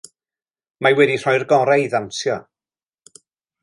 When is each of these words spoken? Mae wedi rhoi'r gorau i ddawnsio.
Mae 0.85 0.97
wedi 1.01 1.19
rhoi'r 1.25 1.47
gorau 1.53 1.87
i 1.87 1.93
ddawnsio. 1.95 2.43